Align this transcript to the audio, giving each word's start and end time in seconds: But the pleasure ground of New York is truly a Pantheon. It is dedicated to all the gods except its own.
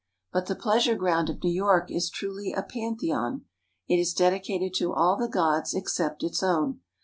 But 0.33 0.47
the 0.47 0.55
pleasure 0.55 0.95
ground 0.95 1.29
of 1.29 1.43
New 1.43 1.51
York 1.51 1.91
is 1.91 2.09
truly 2.09 2.53
a 2.53 2.63
Pantheon. 2.63 3.45
It 3.87 3.97
is 3.99 4.15
dedicated 4.15 4.73
to 4.77 4.91
all 4.93 5.15
the 5.15 5.27
gods 5.29 5.75
except 5.75 6.23
its 6.23 6.41
own. 6.41 6.79